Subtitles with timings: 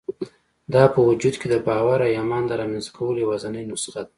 [0.73, 4.09] دا په وجود کې د باور او ايمان د رامنځته کولو يوازېنۍ نسخه ده.